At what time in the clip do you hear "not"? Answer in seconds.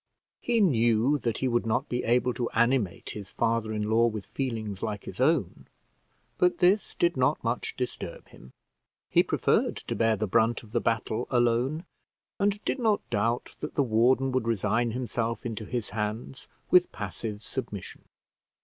1.67-1.87, 7.15-7.43, 12.79-13.07